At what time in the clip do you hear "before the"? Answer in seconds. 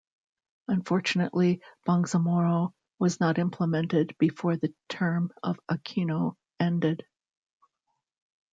4.17-4.73